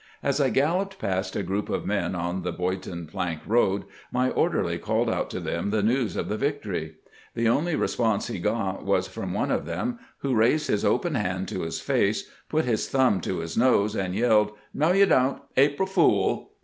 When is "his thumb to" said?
12.65-13.41